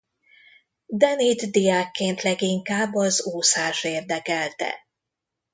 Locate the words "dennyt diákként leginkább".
0.85-2.93